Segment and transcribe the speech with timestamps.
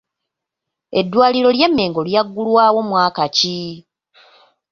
[0.99, 3.57] Eddwaliro ly’e Mengo lyaggulwawo mwaki ki?